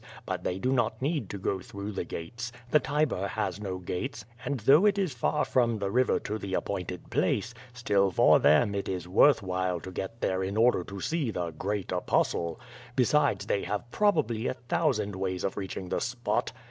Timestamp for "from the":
5.45-5.91